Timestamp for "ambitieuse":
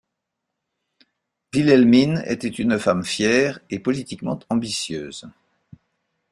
4.49-5.29